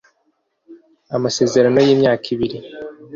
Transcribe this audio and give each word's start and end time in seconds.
Amasezerano 1.15 1.77
yimyaka 1.87 2.25
ibiri 2.35 2.57